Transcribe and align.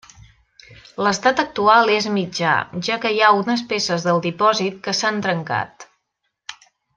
L'estat 1.07 1.41
actual 1.43 1.91
és 1.95 2.07
mitjà, 2.15 2.53
ja 2.87 2.97
que 3.03 3.11
hi 3.17 3.21
ha 3.21 3.29
unes 3.43 3.63
peces 3.75 4.09
del 4.09 4.23
depòsit 4.27 4.81
que 4.89 4.97
s'han 5.03 5.21
trencat. 5.27 5.87